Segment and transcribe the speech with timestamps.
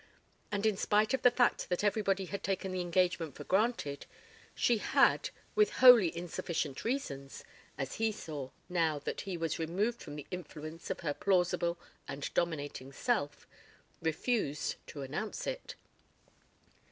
[0.51, 4.07] And in spite of the fact that everybody had taken the engagement for granted,
[4.55, 7.43] she had, with wholly insufficient reasons,
[7.77, 11.77] as he saw, now that he was removed from the influence of her plausible
[12.07, 13.45] and dominating self,
[14.01, 15.75] refused to announce it.